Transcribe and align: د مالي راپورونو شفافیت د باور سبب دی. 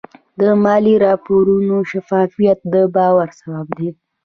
د 0.39 0.41
مالي 0.63 0.95
راپورونو 1.05 1.75
شفافیت 1.91 2.59
د 2.73 2.75
باور 2.95 3.27
سبب 3.39 3.67
دی. 3.77 3.89